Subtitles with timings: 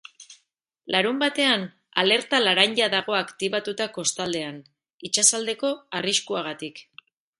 [0.93, 1.65] Larunbatean
[2.03, 4.57] alerta laranja dago aktibatuta kostaldean,
[5.11, 6.83] itsasaldeko arriskuagatik.